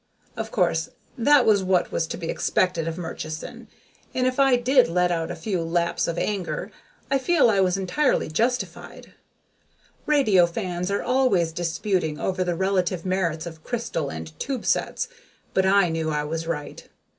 Of 0.35 0.49
course, 0.49 0.89
this 1.15 1.43
was 1.45 1.63
what 1.63 1.91
was 1.91 2.07
to 2.07 2.17
be 2.17 2.27
expected 2.31 2.87
of 2.87 2.97
Murchison. 2.97 3.67
And 4.15 4.25
if 4.25 4.39
I 4.39 4.55
did 4.55 4.87
let 4.87 5.11
out 5.11 5.29
a 5.29 5.35
few 5.35 5.61
laps 5.61 6.07
of 6.07 6.17
anger, 6.17 6.71
I 7.11 7.19
feel 7.19 7.51
I 7.51 7.59
was 7.61 7.77
entirely 7.77 8.27
justified. 8.27 9.13
Radio 10.07 10.47
fans 10.47 10.89
are 10.89 11.03
always 11.03 11.51
disputing 11.51 12.19
over 12.19 12.43
the 12.43 12.55
relative 12.55 13.05
merits 13.05 13.45
of 13.45 13.63
crystal 13.63 14.09
and 14.09 14.39
tube 14.39 14.65
sets, 14.65 15.07
but 15.53 15.67
I 15.67 15.89
knew 15.89 16.09
I 16.09 16.23
was 16.23 16.47
right. 16.47 16.89